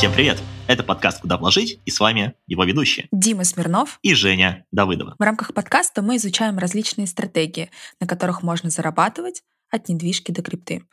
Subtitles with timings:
[0.00, 0.38] Всем привет!
[0.66, 5.14] Это подкаст «Куда вложить» и с вами его ведущие Дима Смирнов и Женя Давыдова.
[5.18, 7.70] В рамках подкаста мы изучаем различные стратегии,
[8.00, 10.84] на которых можно зарабатывать от недвижки до крипты.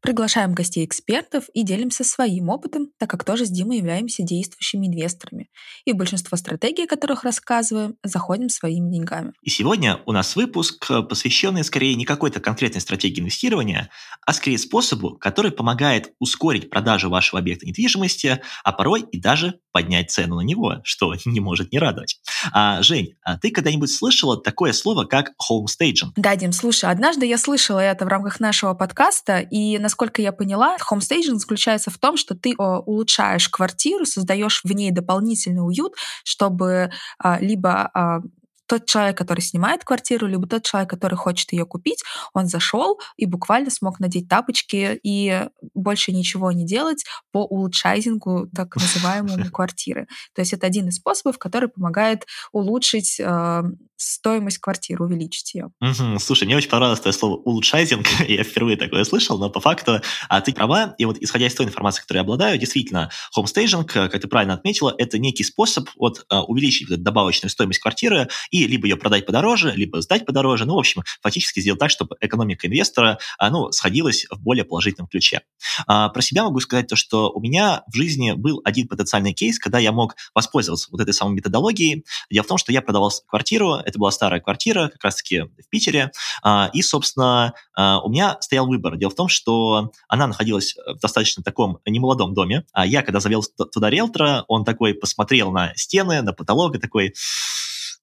[0.00, 5.50] Приглашаем гостей-экспертов и делимся своим опытом, так как тоже с Димой являемся действующими инвесторами.
[5.84, 9.32] И большинство стратегий, о которых рассказываем, заходим своими деньгами.
[9.42, 13.90] И сегодня у нас выпуск, посвященный скорее не какой-то конкретной стратегии инвестирования,
[14.26, 20.10] а скорее способу, который помогает ускорить продажу вашего объекта недвижимости, а порой и даже поднять
[20.10, 22.20] цену на него, что не может не радовать.
[22.52, 26.12] А, Жень, а ты когда-нибудь слышала такое слово, как homestaging?
[26.16, 30.76] Да, Дим, слушай, однажды я слышала это в рамках нашего подкаста, и насколько я поняла,
[30.76, 35.94] homestaging заключается в том, что ты улучшаешь квартиру, создаешь в ней дополнительный уют,
[36.24, 38.20] чтобы а, либо а,
[38.66, 43.26] тот человек, который снимает квартиру, либо тот человек, который хочет ее купить, он зашел и
[43.26, 50.06] буквально смог надеть тапочки и больше ничего не делать по улучшайзингу так называемому квартиры.
[50.34, 53.62] То есть это один из способов, который помогает улучшить э,
[54.02, 55.70] стоимость квартиры, увеличить ее.
[55.80, 56.18] Угу.
[56.18, 58.06] Слушай, мне очень понравилось твое слово улучшайзинг.
[58.28, 60.94] я впервые такое слышал, но по факту а, ты права.
[60.98, 64.94] И вот исходя из той информации, которой я обладаю, действительно, homestaging, как ты правильно отметила,
[64.98, 70.00] это некий способ вот, а, увеличить добавочную стоимость квартиры и либо ее продать подороже, либо
[70.00, 70.66] сдать подороже.
[70.66, 75.08] Ну, в общем, фактически сделать так, чтобы экономика инвестора а, ну, сходилась в более положительном
[75.08, 75.40] ключе.
[75.86, 79.58] А, про себя могу сказать то, что у меня в жизни был один потенциальный кейс,
[79.58, 82.04] когда я мог воспользоваться вот этой самой методологией.
[82.30, 86.12] Дело в том, что я продавал квартиру, это была старая квартира, как раз-таки в Питере.
[86.42, 88.96] А, и, собственно, у меня стоял выбор.
[88.96, 92.64] Дело в том, что она находилась в достаточно таком немолодом доме.
[92.72, 93.42] А я, когда завел
[93.72, 97.14] туда риэлтора, он такой посмотрел на стены, на потолок и такой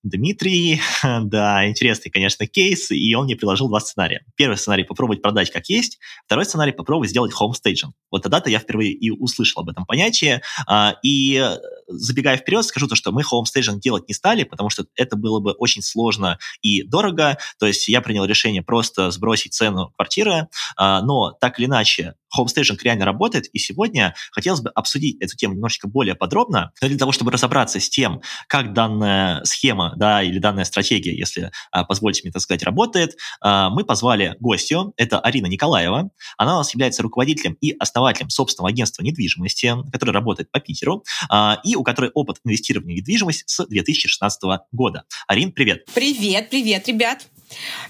[0.04, 0.80] Дмитрий,
[1.24, 4.26] да, интересный, конечно, кейс, и он мне предложил два сценария.
[4.36, 7.92] Первый сценарий– попробовать продать как есть, второй сценарий– попробовать сделать homestaging.
[8.10, 12.96] Вот тогда-то я впервые и услышал об этом понятии, а, и забегая вперед, скажу то,
[12.96, 17.38] что мы homestaging делать не стали, потому что это было бы очень сложно и дорого,
[17.60, 22.78] то есть я принял решение просто сбросить цену квартиры, а, но так или иначе Homestaging
[22.84, 27.12] реально работает, и сегодня хотелось бы обсудить эту тему немножечко более подробно, но для того,
[27.12, 32.32] чтобы разобраться с тем, как данная схема, да, или данная стратегия, если а, позволите мне
[32.32, 37.58] так сказать, работает, а, мы позвали гостью, это Арина Николаева, она у нас является руководителем
[37.62, 42.96] и основателем собственного агентства недвижимости, которое работает по Питеру, а, и у которой опыт инвестирования
[42.96, 44.42] в недвижимость с 2016
[44.72, 45.04] года.
[45.28, 45.86] Арин, привет!
[45.94, 47.28] Привет, привет, ребят!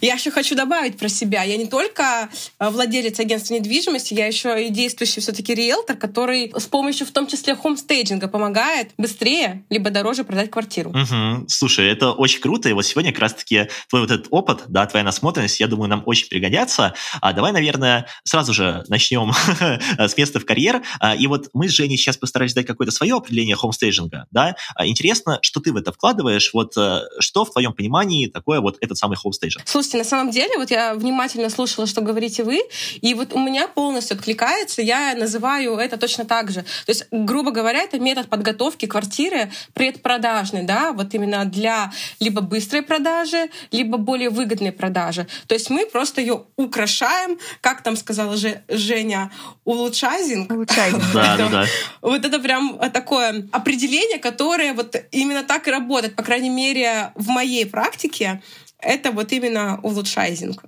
[0.01, 1.43] Я еще хочу добавить про себя.
[1.43, 6.65] Я не только э, владелец агентства недвижимости, я еще и действующий все-таки риэлтор, который с
[6.65, 10.91] помощью в том числе хомстейджинга помогает быстрее либо дороже продать квартиру.
[10.91, 11.47] Угу.
[11.47, 12.69] Слушай, это очень круто.
[12.69, 16.03] И вот сегодня как раз-таки твой вот этот опыт, да, твоя насмотренность, я думаю, нам
[16.05, 16.93] очень пригодятся.
[17.21, 19.33] А давай, наверное, сразу же начнем
[19.97, 20.81] с места в карьер.
[20.99, 24.27] А, и вот мы с Женей сейчас постарались дать какое-то свое определение хомстейджинга.
[24.31, 24.55] Да?
[24.75, 26.51] А, интересно, что ты в это вкладываешь.
[26.53, 29.48] Вот э, что в твоем понимании такое вот этот самый хомстейджинг?
[29.49, 29.59] Же.
[29.65, 32.61] Слушайте, на самом деле, вот я внимательно слушала, что говорите вы,
[33.01, 36.61] и вот у меня полностью откликается, я называю это точно так же.
[36.61, 42.81] То есть, грубо говоря, это метод подготовки квартиры предпродажной, да, вот именно для либо быстрой
[42.81, 45.27] продажи, либо более выгодной продажи.
[45.47, 49.31] То есть мы просто ее украшаем, как там сказала же Женя,
[49.65, 50.51] улучшайзинг.
[50.51, 51.03] Улучшайзинг.
[51.13, 51.65] Да, да, да.
[52.01, 57.27] Вот это прям такое определение, которое вот именно так и работает, по крайней мере, в
[57.29, 58.41] моей практике
[58.81, 60.63] это вот именно улучшайзинг.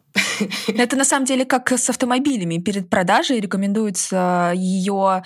[0.68, 2.58] Это на самом деле как с автомобилями.
[2.58, 5.24] Перед продажей рекомендуется ее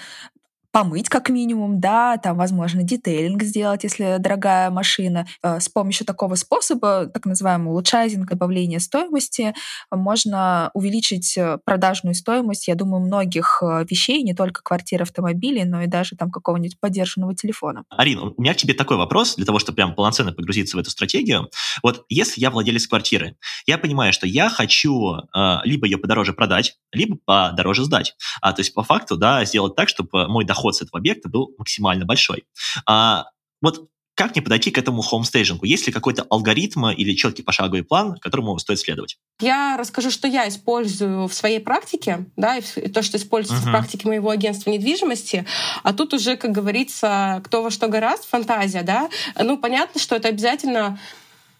[0.75, 5.25] помыть как минимум, да, там, возможно, детейлинг сделать, если дорогая машина.
[5.41, 9.53] Э, с помощью такого способа, так называемого улучшайзинг, добавления стоимости,
[9.90, 15.81] можно увеличить э, продажную стоимость, я думаю, многих э, вещей, не только квартир, автомобилей, но
[15.81, 17.85] и даже там какого-нибудь поддержанного телефона.
[17.90, 20.90] Арина, у меня к тебе такой вопрос, для того, чтобы прям полноценно погрузиться в эту
[20.90, 21.50] стратегию.
[21.84, 26.76] Вот если я владелец квартиры, я понимаю, что я хочу э, либо ее подороже продать,
[26.91, 28.14] либо подороже сдать.
[28.41, 31.29] А, то есть по факту, да, сделать так, чтобы мой доход доход с этого объекта
[31.29, 32.46] был максимально большой.
[32.85, 33.26] А,
[33.62, 35.66] вот как мне подойти к этому хомстейджингу?
[35.66, 39.17] Есть ли какой-то алгоритм или четкий пошаговый план, которому стоит следовать?
[39.41, 43.70] Я расскажу, что я использую в своей практике, да, и то, что используется uh-huh.
[43.70, 45.46] в практике моего агентства недвижимости.
[45.84, 49.09] А тут уже, как говорится, кто во что гораст, фантазия, да.
[49.38, 50.97] Ну, понятно, что это обязательно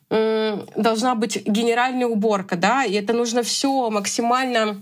[0.10, 4.82] должна быть генеральная уборка, да, и это нужно все максимально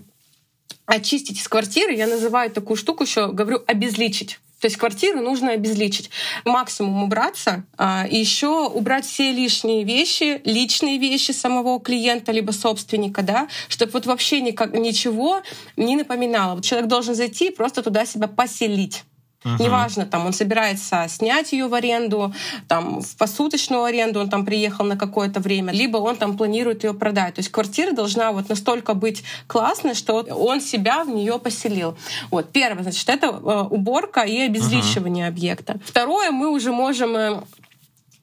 [0.86, 4.38] очистить из квартиры, я называю такую штуку еще, говорю, обезличить.
[4.60, 6.08] То есть квартиру нужно обезличить,
[6.46, 13.22] максимум убраться, а, и еще убрать все лишние вещи, личные вещи самого клиента либо собственника,
[13.22, 15.42] да, чтобы вот вообще никак, ничего
[15.76, 16.54] не напоминало.
[16.54, 19.04] Вот человек должен зайти и просто туда себя поселить.
[19.44, 19.62] Uh-huh.
[19.62, 22.32] Неважно, там он собирается снять ее в аренду,
[22.66, 26.94] там в посуточную аренду он там приехал на какое-то время, либо он там планирует ее
[26.94, 27.34] продать.
[27.34, 31.96] То есть квартира должна вот настолько быть классной, что он себя в нее поселил.
[32.30, 35.28] Вот первое, значит, это э, уборка и обезличивание uh-huh.
[35.28, 35.80] объекта.
[35.84, 37.42] Второе, мы уже можем э,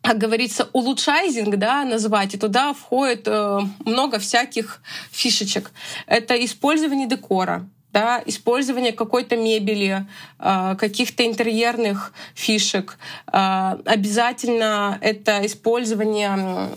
[0.01, 4.81] как говорится, улучшайзинг, да, назвать, и туда входит э, много всяких
[5.12, 5.71] фишечек.
[6.07, 10.05] Это использование декора, да, использование какой-то мебели,
[10.39, 12.97] э, каких-то интерьерных фишек.
[13.31, 16.69] Э, обязательно это использование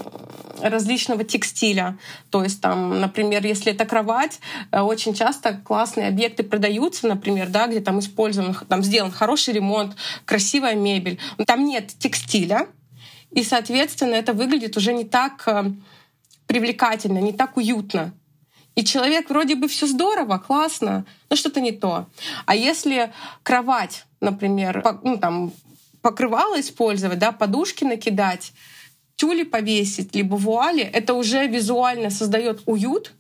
[0.61, 1.99] различного текстиля.
[2.31, 4.41] То есть там, например, если это кровать,
[4.71, 9.97] э, очень часто классные объекты продаются, например, да, где там использован, там сделан хороший ремонт,
[10.25, 11.19] красивая мебель.
[11.47, 12.67] Там нет текстиля,
[13.31, 15.73] и, соответственно, это выглядит уже не так э,
[16.47, 18.13] привлекательно, не так уютно.
[18.75, 22.07] И человек вроде бы все здорово, классно, но что-то не то.
[22.47, 23.13] А если
[23.43, 25.53] кровать, например, по, ну, там,
[26.03, 28.53] покрывало использовать, да, подушки накидать,
[29.17, 33.13] тюли повесить, либо вуали, это уже визуально создает уют.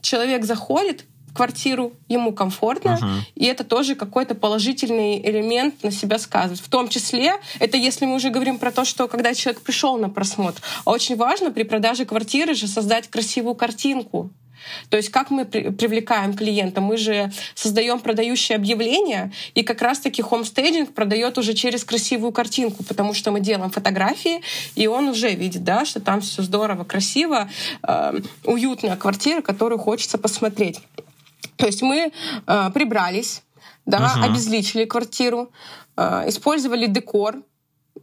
[0.00, 1.04] Человек заходит,
[1.34, 3.20] квартиру, ему комфортно, uh-huh.
[3.34, 6.60] и это тоже какой-то положительный элемент на себя сказывает.
[6.60, 10.08] В том числе, это если мы уже говорим про то, что когда человек пришел на
[10.08, 14.30] просмотр, а очень важно при продаже квартиры же создать красивую картинку.
[14.88, 16.80] То есть как мы при, привлекаем клиента?
[16.80, 23.14] Мы же создаем продающее объявление, и как раз-таки хомстейдинг продает уже через красивую картинку, потому
[23.14, 24.42] что мы делаем фотографии,
[24.74, 27.48] и он уже видит, да, что там все здорово, красиво,
[27.82, 30.80] э, уютная квартира, которую хочется посмотреть.
[31.56, 32.12] То есть мы
[32.46, 33.42] э, прибрались,
[33.86, 34.24] да, угу.
[34.24, 35.50] обезличили квартиру,
[35.96, 37.42] э, использовали декор,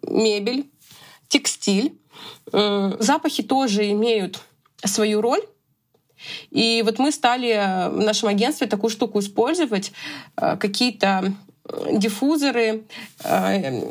[0.03, 0.69] мебель,
[1.27, 1.97] текстиль.
[2.53, 4.41] Э, запахи тоже имеют
[4.85, 5.41] свою роль.
[6.51, 9.91] И вот мы стали в нашем агентстве такую штуку использовать,
[10.37, 11.33] э, какие-то
[11.91, 12.83] диффузоры,
[13.23, 13.81] э,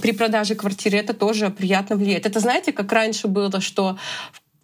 [0.00, 2.26] при продаже квартиры это тоже приятно влияет.
[2.26, 3.96] Это знаете, как раньше было, что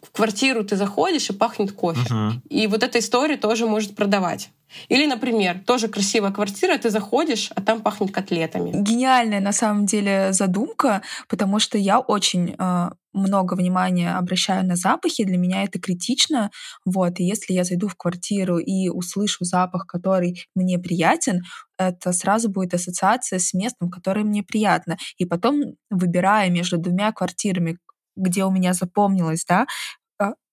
[0.03, 2.01] в квартиру ты заходишь и пахнет кофе.
[2.11, 2.33] Uh-huh.
[2.49, 4.51] И вот эта история тоже может продавать.
[4.89, 8.73] Или, например, тоже красивая квартира, ты заходишь, а там пахнет котлетами.
[8.75, 15.25] Гениальная на самом деле задумка, потому что я очень э, много внимания обращаю на запахи,
[15.25, 16.51] для меня это критично.
[16.85, 21.43] Вот, и если я зайду в квартиру и услышу запах, который мне приятен,
[21.79, 24.97] это сразу будет ассоциация с местом, которое мне приятно.
[25.19, 27.79] И потом, выбирая между двумя квартирами,
[28.17, 29.67] где у меня запомнилось, да,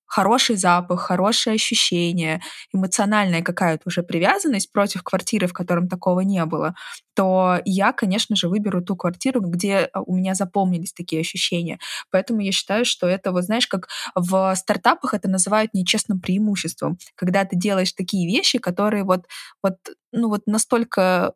[0.08, 2.42] хороший запах, хорошее ощущение,
[2.74, 6.76] эмоциональная какая-то уже привязанность против квартиры, в котором такого не было,
[7.16, 11.80] то я, конечно же, выберу ту квартиру, где а, у меня запомнились такие ощущения.
[12.12, 17.44] Поэтому я считаю, что это, вот знаешь, как в стартапах это называют нечестным преимуществом, когда
[17.46, 19.26] ты делаешь такие вещи, которые вот,
[19.64, 19.78] вот,
[20.12, 21.34] ну вот настолько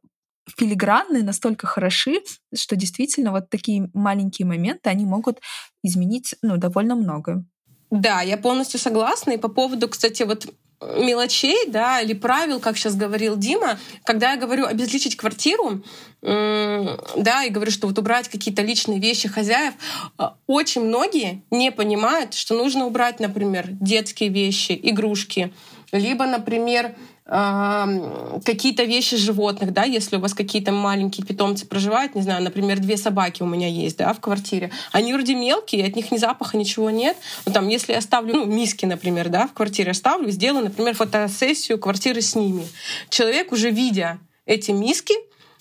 [0.57, 2.19] филигранные, настолько хороши,
[2.55, 5.39] что действительно вот такие маленькие моменты, они могут
[5.83, 7.45] изменить ну, довольно многое.
[7.91, 9.31] Да, я полностью согласна.
[9.31, 10.47] И по поводу, кстати, вот
[10.81, 15.83] мелочей, да, или правил, как сейчас говорил Дима, когда я говорю обезличить квартиру,
[16.21, 19.73] да, и говорю, что вот убрать какие-то личные вещи хозяев,
[20.17, 25.53] а, очень многие не понимают, что нужно убрать, например, детские вещи, игрушки,
[25.91, 26.95] либо, например,
[27.31, 32.97] какие-то вещи животных, да, если у вас какие-то маленькие питомцы проживают, не знаю, например, две
[32.97, 36.89] собаки у меня есть, да, в квартире, они вроде мелкие, от них ни запаха, ничего
[36.89, 40.93] нет, но там, если я ставлю, ну, миски, например, да, в квартире оставлю, сделаю, например,
[40.93, 42.67] фотосессию квартиры с ними.
[43.09, 45.13] Человек уже видя эти миски,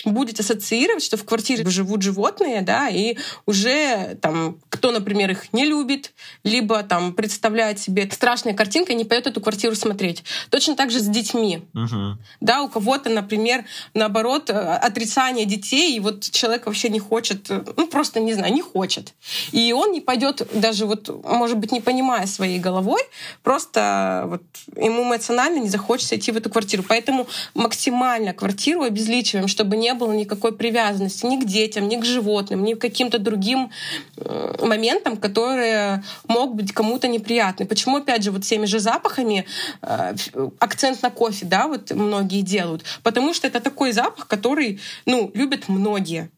[0.05, 3.17] будет ассоциировать, что в квартире живут животные, да, и
[3.47, 6.13] уже там кто, например, их не любит,
[6.45, 10.25] либо там представляет себе страшная картинка и не пойдет эту квартиру смотреть.
[10.49, 11.63] Точно так же с детьми.
[11.75, 12.15] Uh-huh.
[12.41, 13.65] Да, у кого-то, например,
[13.95, 18.55] наоборот, э, отрицание детей, и вот человек вообще не хочет, э, ну просто не знаю,
[18.55, 19.15] не хочет.
[19.53, 23.03] И он не пойдет даже вот, может быть, не понимая своей головой,
[23.43, 24.43] просто вот
[24.77, 26.85] ему эмоционально не захочется идти в эту квартиру.
[26.87, 32.65] Поэтому максимально квартиру обезличиваем, чтобы не было никакой привязанности ни к детям, ни к животным,
[32.65, 33.71] ни к каким-то другим
[34.17, 37.67] э, моментам, которые могут быть кому-то неприятны.
[37.67, 39.47] Почему, опять же, вот теми же запахами
[39.83, 40.15] э,
[40.59, 42.85] акцент на кофе, да, вот многие делают?
[43.03, 46.31] Потому что это такой запах, который, ну, любят многие.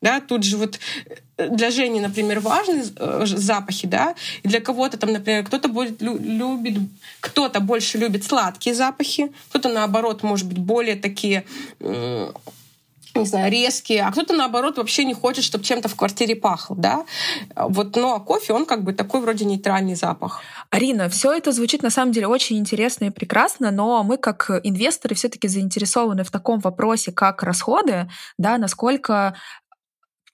[0.00, 0.78] Да, тут же вот
[1.36, 2.84] э, для Жени, например, важны
[3.24, 6.78] запахи, да, и для кого-то там, например, кто-то будет любит,
[7.20, 11.44] кто-то больше любит сладкие запахи, кто-то наоборот, может быть, более такие
[13.14, 17.04] не знаю, резкие, а кто-то, наоборот, вообще не хочет, чтобы чем-то в квартире пахло, да.
[17.56, 20.40] Вот, ну, а кофе, он как бы такой вроде нейтральный запах.
[20.70, 25.14] Арина, все это звучит на самом деле очень интересно и прекрасно, но мы как инвесторы
[25.14, 29.34] все-таки заинтересованы в таком вопросе, как расходы, да, насколько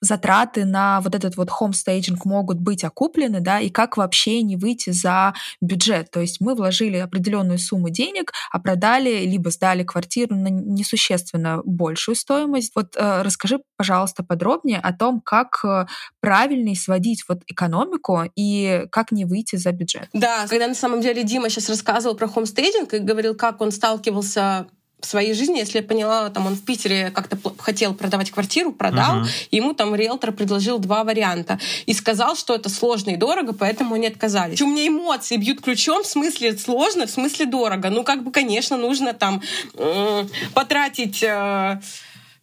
[0.01, 4.91] затраты на вот этот вот хоумстейджинг могут быть окуплены, да, и как вообще не выйти
[4.91, 6.11] за бюджет.
[6.11, 12.15] То есть мы вложили определенную сумму денег, а продали либо сдали квартиру на несущественно большую
[12.15, 12.71] стоимость.
[12.75, 15.85] Вот э, расскажи, пожалуйста, подробнее о том, как э,
[16.21, 20.09] правильно сводить вот экономику и как не выйти за бюджет.
[20.13, 24.67] Да, когда на самом деле Дима сейчас рассказывал про хоумстейджинг и говорил, как он сталкивался
[24.99, 29.21] в своей жизни, если я поняла, там он в Питере как-то хотел продавать квартиру, продал,
[29.21, 29.27] uh-huh.
[29.51, 34.07] ему там риэлтор предложил два варианта и сказал, что это сложно и дорого, поэтому они
[34.07, 34.61] отказались.
[34.61, 37.89] У меня эмоции бьют ключом, в смысле сложно, в смысле дорого.
[37.89, 39.41] Ну, как бы, конечно, нужно там
[39.75, 41.21] э, потратить...
[41.21, 41.79] Э,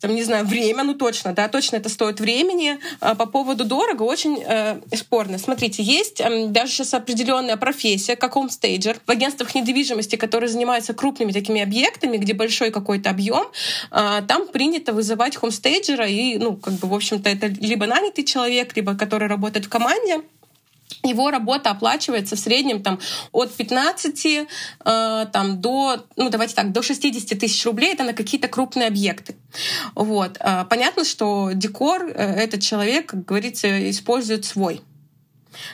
[0.05, 2.79] там, не знаю, время, ну точно, да, точно это стоит времени.
[3.01, 5.39] А по поводу дорого очень э, спорно.
[5.39, 8.99] Смотрите, есть э, даже сейчас определенная профессия, как homestager.
[9.07, 13.47] В агентствах недвижимости, которые занимаются крупными такими объектами, где большой какой-то объем,
[13.93, 18.77] э, там принято вызывать хомстейджера, и, ну, как бы, в общем-то, это либо нанятый человек,
[18.77, 20.21] либо который работает в команде,
[21.03, 22.99] его работа оплачивается в среднем там,
[23.33, 24.47] от 15 э,
[25.33, 27.93] там, до, ну, давайте так, до 60 тысяч рублей.
[27.93, 29.37] Это на какие-то крупные объекты.
[29.95, 30.39] Вот.
[30.41, 34.83] Э, понятно, что декор э, этот человек, как говорится, использует свой.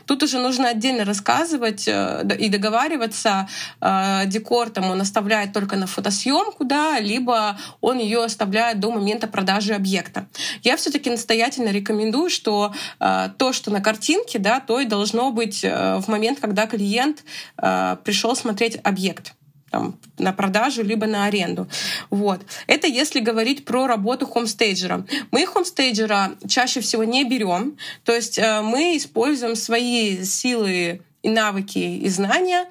[0.07, 3.49] Тут уже нужно отдельно рассказывать э, и договариваться.
[3.81, 9.27] Э, декор там он оставляет только на фотосъемку, да, либо он ее оставляет до момента
[9.27, 10.27] продажи объекта.
[10.63, 15.63] Я все-таки настоятельно рекомендую, что э, то, что на картинке, да, то и должно быть
[15.63, 17.25] в момент, когда клиент
[17.57, 19.35] пришел смотреть объект
[19.71, 21.69] там, на продажу, либо на аренду.
[22.11, 22.41] Вот.
[22.67, 25.07] Это если говорить про работу хомстейджера.
[25.31, 31.79] Мы хомстейджера чаще всего не берем, то есть э, мы используем свои силы и навыки
[31.79, 32.67] и знания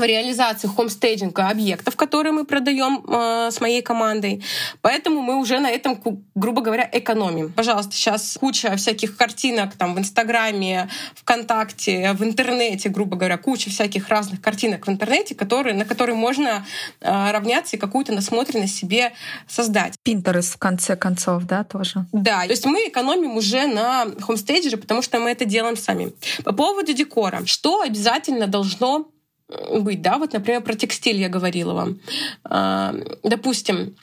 [0.00, 4.42] в реализации хомстейджинга объектов, которые мы продаем э, с моей командой.
[4.80, 6.00] Поэтому мы уже на этом,
[6.34, 7.52] грубо говоря, экономим.
[7.52, 14.08] Пожалуйста, сейчас куча всяких картинок там в Инстаграме, ВКонтакте, в интернете, грубо говоря, куча всяких
[14.08, 16.66] разных картинок в интернете, которые, на которые можно
[17.00, 19.12] э, равняться и какую-то насмотренность себе
[19.46, 19.94] создать.
[20.02, 22.06] Пинтерес в конце концов, да, тоже?
[22.12, 26.12] Да, то есть мы экономим уже на хомстейджере, потому что мы это делаем сами.
[26.44, 27.42] По поводу декора.
[27.44, 29.10] Что обязательно должно
[29.80, 32.00] быть, да, вот, например, про текстиль я говорила вам.
[32.44, 33.96] А, допустим,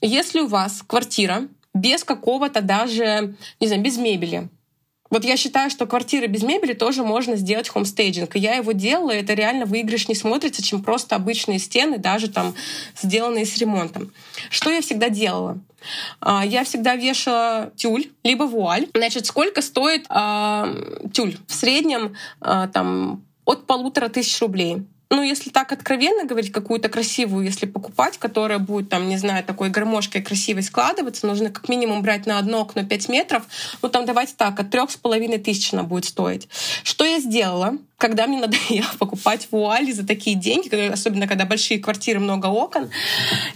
[0.00, 4.48] если у вас квартира без какого-то даже, не знаю, без мебели,
[5.10, 8.36] вот я считаю, что квартиры без мебели тоже можно сделать хомстейджинг.
[8.36, 12.54] Я его делала, и это реально выигрыш не смотрится, чем просто обычные стены, даже там
[13.00, 14.12] сделанные с ремонтом.
[14.50, 15.58] Что я всегда делала?
[16.20, 18.88] А, я всегда вешала тюль, либо вуаль.
[18.94, 21.38] Значит, сколько стоит э, тюль?
[21.46, 24.84] В среднем э, там от полутора тысяч рублей.
[25.10, 29.70] Ну, если так откровенно говорить, какую-то красивую, если покупать, которая будет, там, не знаю, такой
[29.70, 33.44] гармошкой красивой складываться, нужно как минимум брать на одно окно 5 метров.
[33.80, 36.46] Ну, там, давайте так, от трех с половиной тысяч она будет стоить.
[36.82, 37.78] Что я сделала?
[37.96, 42.90] Когда мне надоело покупать вуали за такие деньги, особенно когда большие квартиры, много окон,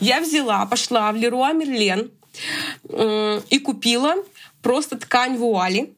[0.01, 2.11] я взяла, пошла в Леруа Мерлен
[3.51, 4.15] и купила
[4.63, 5.93] просто ткань вуали,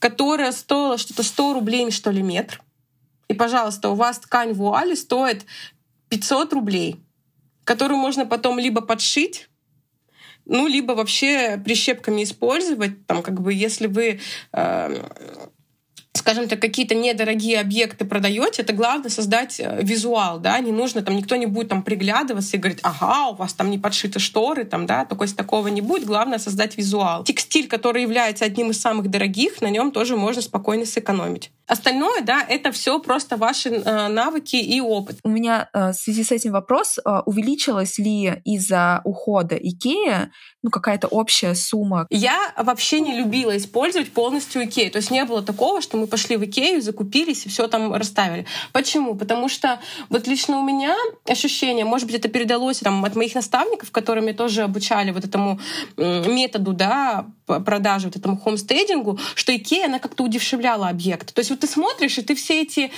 [0.00, 2.63] которая стоила что-то 100 рублей, что ли, метр.
[3.28, 5.46] И, пожалуйста, у вас ткань вуали стоит
[6.08, 7.00] 500 рублей,
[7.64, 9.48] которую можно потом либо подшить,
[10.46, 14.20] ну, либо вообще прищепками использовать, там, как бы, если вы
[14.52, 15.02] э,
[16.24, 21.16] скажем так, какие-то недорогие объекты продаете, это главное создать э, визуал, да, не нужно, там
[21.16, 24.86] никто не будет там приглядываться и говорить, ага, у вас там не подшиты шторы, там,
[24.86, 27.24] да, такой, такого не будет, главное создать визуал.
[27.24, 31.50] Текстиль, который является одним из самых дорогих, на нем тоже можно спокойно сэкономить.
[31.66, 35.18] Остальное, да, это все просто ваши э, навыки и опыт.
[35.24, 40.30] У меня э, в связи с этим вопрос, э, увеличилась ли из-за ухода Икея
[40.62, 42.06] ну, какая-то общая сумма?
[42.10, 44.90] Я вообще не любила использовать полностью Икею.
[44.90, 48.44] То есть не было такого, что мы пошли в Икею, закупились и все там расставили.
[48.72, 49.14] Почему?
[49.14, 49.80] Потому что
[50.10, 50.94] вот лично у меня
[51.26, 55.58] ощущение, может быть, это передалось там, от моих наставников, которыми тоже обучали вот этому
[55.96, 61.34] методу да, продажи, вот этому хоумстейджингу, что Икея, она как-то удешевляла объект.
[61.34, 62.90] То есть вот ты смотришь, и ты все эти,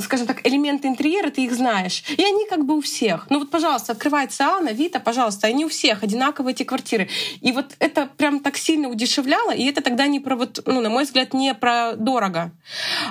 [0.00, 2.04] скажем так, элементы интерьера, ты их знаешь.
[2.16, 3.26] И они как бы у всех.
[3.30, 7.08] Ну вот, пожалуйста, открывается Анна, Вита, пожалуйста, они у всех одинаковые эти квартиры.
[7.40, 10.90] И вот это прям так сильно удешевляло, и это тогда не про вот, ну, на
[10.90, 12.50] мой взгляд, не про дорого.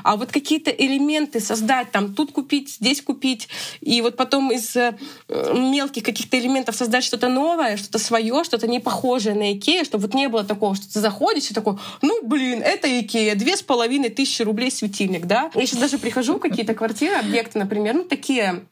[0.03, 3.47] А вот какие-то элементы создать, там, тут купить, здесь купить,
[3.81, 4.97] и вот потом из э,
[5.29, 10.13] мелких каких-то элементов создать что-то новое, что-то свое, что-то не похожее на Икею, чтобы вот
[10.13, 13.84] не было такого, что ты заходишь и такой, ну, блин, это Икея, две с половиной
[14.09, 15.51] тысячи рублей светильник, да?
[15.55, 18.65] Я сейчас даже прихожу в какие-то квартиры, объекты, например, ну, такие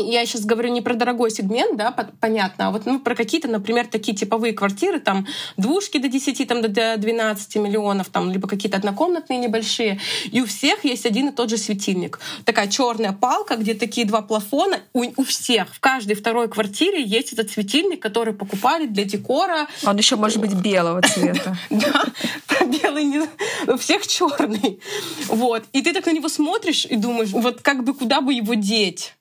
[0.00, 3.86] я сейчас говорю не про дорогой сегмент, да, понятно, а вот ну, про какие-то, например,
[3.86, 5.26] такие типовые квартиры, там
[5.56, 10.84] двушки до 10, там, до 12 миллионов, там, либо какие-то однокомнатные небольшие, и у всех
[10.84, 12.20] есть один и тот же светильник.
[12.44, 17.32] Такая черная палка, где такие два плафона, у, у всех, в каждой второй квартире есть
[17.32, 19.66] этот светильник, который покупали для декора.
[19.84, 21.56] Он еще может быть белого цвета.
[21.70, 23.20] Да, белый не...
[23.66, 24.80] У всех черный.
[25.28, 25.64] Вот.
[25.72, 29.14] И ты так на него смотришь и думаешь, вот как бы куда бы его деть?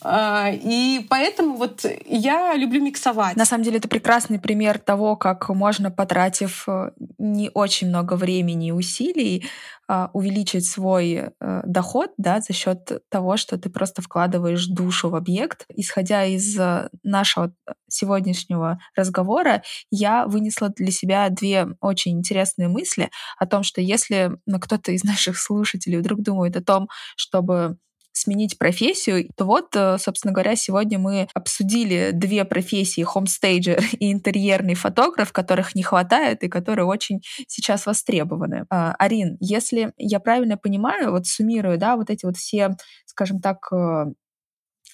[0.00, 3.36] А, и поэтому вот я люблю миксовать.
[3.36, 8.68] На самом деле это прекрасный пример того, как можно, потратив э, не очень много времени
[8.68, 9.46] и усилий,
[9.88, 15.14] а, увеличить свой э, доход да, за счет того, что ты просто вкладываешь душу в
[15.14, 15.66] объект.
[15.68, 17.52] Исходя из э, нашего
[17.88, 24.58] сегодняшнего разговора, я вынесла для себя две очень интересные мысли о том, что если ну,
[24.58, 27.76] кто-то из наших слушателей вдруг думает о том, чтобы
[28.12, 34.74] сменить профессию, то вот, э, собственно говоря, сегодня мы обсудили две профессии— хомстейджер и интерьерный
[34.74, 38.66] фотограф, которых не хватает и которые очень сейчас востребованы.
[38.70, 42.76] А, Арин, если я правильно понимаю, вот суммирую, да, вот эти вот все,
[43.06, 44.06] скажем так, э,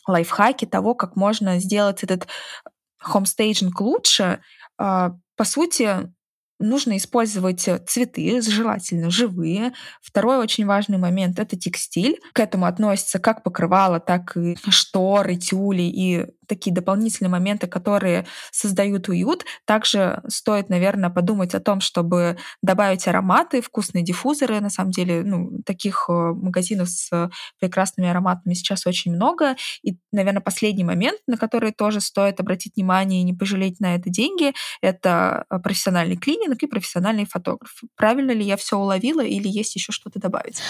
[0.06, 2.26] лайфхаки того, как можно сделать этот
[2.98, 4.40] хомстейджинг лучше,
[4.78, 6.12] а, по сути,
[6.58, 9.72] нужно использовать э, цветы, желательно живые.
[10.02, 12.20] Второй очень важный момент— это текстиль.
[12.32, 19.08] К этому относится как покрывало, так и шторы, тюли и такие дополнительные моменты, которые создают
[19.08, 19.44] уют.
[19.64, 24.60] Также стоит, наверное, подумать о том, чтобы добавить ароматы, вкусные диффузоры.
[24.60, 29.56] На самом деле, ну, таких э, магазинов с прекрасными ароматами сейчас очень много.
[29.82, 34.10] И, наверное, последний момент, на который тоже стоит обратить внимание и не пожалеть на это
[34.10, 37.82] деньги, это э, профессиональный клининг и профессиональный фотограф.
[37.96, 40.60] Правильно ли я все уловила или есть еще что-то добавить?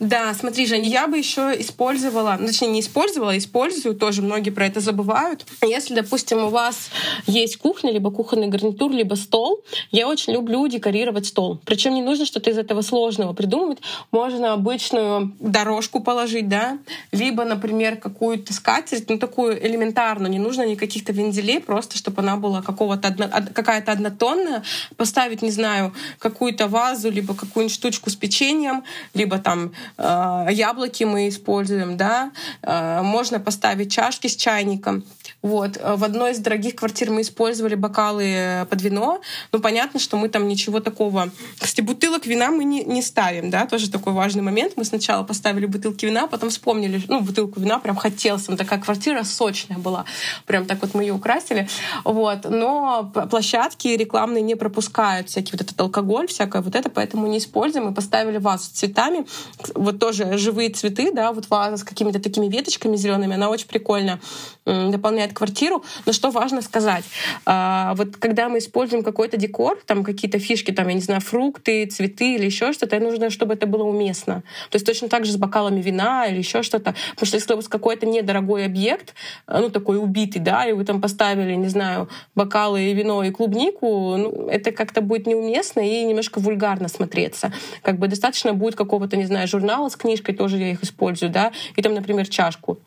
[0.00, 4.50] Да, смотри, Жень, я бы еще использовала, ну, точнее, не использовала, а использую, тоже многие
[4.50, 5.44] про это забывают, бывают.
[5.62, 6.90] Если, допустим, у вас
[7.26, 11.60] есть кухня, либо кухонный гарнитур, либо стол, я очень люблю декорировать стол.
[11.64, 13.78] Причем не нужно что-то из этого сложного придумывать.
[14.12, 16.78] Можно обычную дорожку положить, да,
[17.12, 22.62] либо, например, какую-то скатерть, ну такую элементарную, не нужно никаких-то вензелей, просто чтобы она была
[22.62, 24.62] какого-то одно, какая-то однотонная,
[24.96, 28.84] поставить, не знаю, какую-то вазу, либо какую-нибудь штучку с печеньем,
[29.14, 32.30] либо там э, яблоки мы используем, да,
[32.62, 35.04] э, можно поставить чашки с чайником.
[35.42, 35.76] Вот.
[35.82, 39.20] В одной из дорогих квартир мы использовали бокалы под вино.
[39.52, 41.30] Ну, понятно, что мы там ничего такого...
[41.58, 44.72] Кстати, бутылок вина мы не, не ставим, да, тоже такой важный момент.
[44.76, 48.44] Мы сначала поставили бутылки вина, потом вспомнили, ну, бутылку вина прям хотелось.
[48.44, 50.04] Там такая квартира сочная была.
[50.46, 51.68] Прям так вот мы ее украсили.
[52.04, 52.44] Вот.
[52.48, 57.86] Но площадки рекламные не пропускают всякий вот этот алкоголь, всякое вот это, поэтому не используем.
[57.86, 59.26] Мы поставили вазу с цветами.
[59.74, 63.34] Вот тоже живые цветы, да, вот ваза с какими-то такими веточками зелеными.
[63.34, 64.20] Она очень прикольно
[64.66, 65.84] дополняет квартиру.
[66.04, 67.04] Но что важно сказать,
[67.44, 71.86] а, вот когда мы используем какой-то декор, там какие-то фишки, там, я не знаю, фрукты,
[71.86, 74.42] цветы или еще что-то, нужно, чтобы это было уместно.
[74.70, 76.94] То есть точно так же с бокалами вина или еще что-то.
[77.12, 79.14] Потому что если у вас какой-то недорогой объект,
[79.46, 83.30] а, ну, такой убитый, да, и вы там поставили, не знаю, бокалы и вино и
[83.30, 87.52] клубнику, ну, это как-то будет неуместно и немножко вульгарно смотреться.
[87.82, 91.52] Как бы достаточно будет какого-то, не знаю, журнала с книжкой, тоже я их использую, да,
[91.76, 92.78] и там, например, чашку.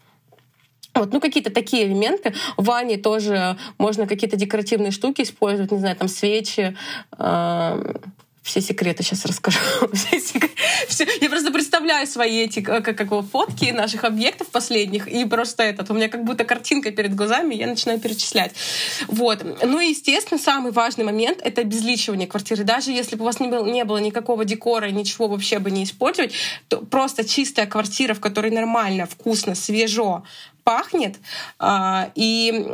[0.95, 2.33] Вот, ну, какие-то такие элементы.
[2.57, 6.75] В ванне тоже можно какие-то декоративные штуки использовать, не знаю, там свечи,
[7.17, 7.93] э,
[8.49, 9.59] все секреты сейчас расскажу.
[10.87, 15.63] все, я просто представляю свои эти как, как его, фотки наших объектов последних, и просто
[15.63, 18.53] этот, у меня как будто картинка перед глазами, я начинаю перечислять.
[19.07, 19.45] Вот.
[19.63, 22.63] Ну и, естественно, самый важный момент— это обезличивание квартиры.
[22.63, 25.83] Даже если бы у вас не было, не было никакого декора, ничего вообще бы не
[25.83, 26.33] использовать,
[26.69, 30.23] то просто чистая квартира, в которой нормально, вкусно, свежо,
[30.63, 31.17] пахнет,
[31.57, 32.65] а, и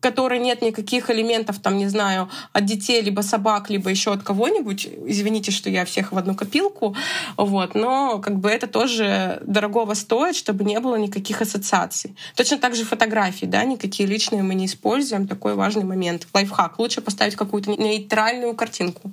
[0.00, 4.88] которой нет никаких элементов, там, не знаю, от детей, либо собак, либо еще от кого-нибудь.
[5.06, 6.96] Извините, что я всех в одну копилку.
[7.36, 7.74] Вот.
[7.74, 12.14] Но как бы это тоже дорогого стоит, чтобы не было никаких ассоциаций.
[12.34, 15.26] Точно так же фотографии, да, никакие личные мы не используем.
[15.26, 16.26] Такой важный момент.
[16.32, 16.78] Лайфхак.
[16.78, 19.12] Лучше поставить какую-то нейтральную картинку.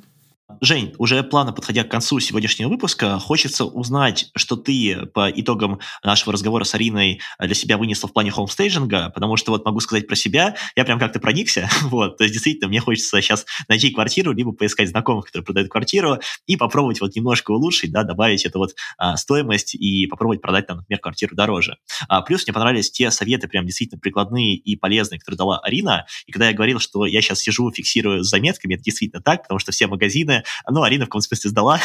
[0.59, 6.33] Жень, уже плавно подходя к концу сегодняшнего выпуска, хочется узнать, что ты по итогам нашего
[6.33, 10.15] разговора с Ариной для себя вынесла в плане хоумстейджинга, потому что вот могу сказать про
[10.15, 14.51] себя, я прям как-то проникся, вот, то есть действительно мне хочется сейчас найти квартиру, либо
[14.51, 19.17] поискать знакомых, которые продают квартиру, и попробовать вот немножко улучшить, да, добавить эту вот а,
[19.17, 21.77] стоимость и попробовать продать там, например, квартиру дороже.
[22.07, 26.31] А, плюс мне понравились те советы прям действительно прикладные и полезные, которые дала Арина, и
[26.31, 29.87] когда я говорил, что я сейчас сижу, фиксирую заметками, это действительно так, потому что все
[29.87, 31.79] магазины ну, Арина в каком смысле сдала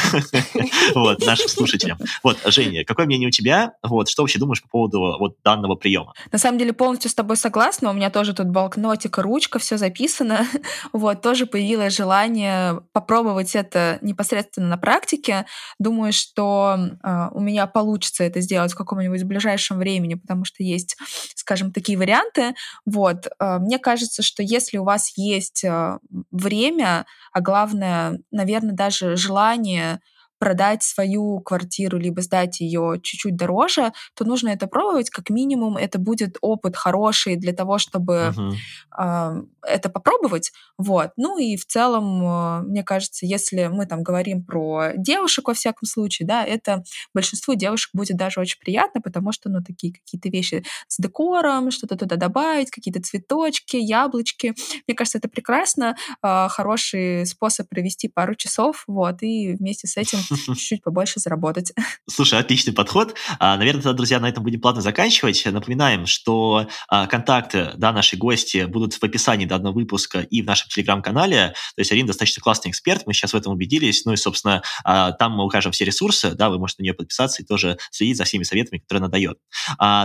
[0.95, 1.99] вот, нашим слушателям.
[2.23, 3.73] Вот, Женя, какое мнение у тебя?
[3.83, 6.14] Вот, что вообще думаешь по поводу вот данного приема?
[6.33, 7.90] На самом деле полностью с тобой согласна.
[7.90, 10.47] У меня тоже тут блокнотик, ручка, все записано.
[10.92, 15.47] Вот, тоже появилось желание попробовать это непосредственно на практике.
[15.79, 20.97] Думаю, что э, у меня получится это сделать в каком-нибудь ближайшем времени, потому что есть,
[21.35, 22.55] скажем, такие варианты.
[22.85, 25.99] Вот, э, мне кажется, что если у вас есть э,
[26.31, 30.01] время, а главное, наверное, даже желание
[30.38, 35.11] продать свою квартиру, либо сдать ее чуть-чуть дороже, то нужно это пробовать.
[35.11, 38.53] Как минимум, это будет опыт хороший для того, чтобы uh-huh.
[38.99, 40.53] э, это попробовать.
[40.79, 41.11] Вот.
[41.16, 45.87] Ну и в целом, э, мне кажется, если мы там говорим про девушек во всяком
[45.87, 50.64] случае, да, это большинству девушек будет даже очень приятно, потому что, ну, такие какие-то вещи
[50.88, 54.55] с декором, что-то туда добавить, какие-то цветочки, яблочки.
[54.87, 60.18] Мне кажется, это прекрасно, э, хороший способ провести пару часов, вот, и вместе с этим
[60.37, 61.72] чуть-чуть побольше заработать.
[62.09, 63.14] Слушай, отличный подход.
[63.38, 65.44] А, наверное, тогда, друзья, на этом будем плавно заканчивать.
[65.44, 70.68] Напоминаем, что а, контакты да, нашей гости будут в описании данного выпуска и в нашем
[70.68, 71.55] телеграм-канале.
[71.75, 74.05] То есть Арина достаточно классный эксперт, мы сейчас в этом убедились.
[74.05, 77.42] Ну и, собственно, а, там мы укажем все ресурсы, да, вы можете на нее подписаться
[77.42, 79.38] и тоже следить за всеми советами, которые она дает.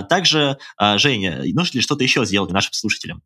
[0.10, 0.58] Также,
[0.98, 3.22] Женя, нужно ли что-то еще сделать нашим слушателям?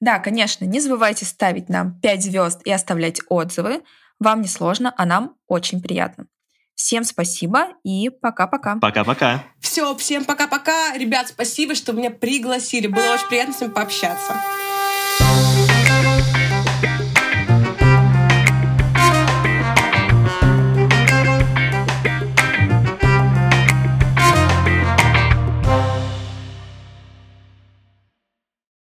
[0.00, 3.82] Да, конечно, не забывайте ставить нам 5 звезд и оставлять отзывы.
[4.18, 6.26] Вам не сложно, а нам очень приятно.
[6.76, 8.76] Всем спасибо и пока-пока.
[8.76, 9.42] Пока-пока.
[9.60, 10.96] Все, всем пока-пока.
[10.96, 12.86] Ребят, спасибо, что меня пригласили.
[12.86, 14.34] Было очень приятно с вами пообщаться.